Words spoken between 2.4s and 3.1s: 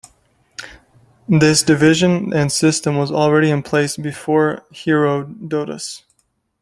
system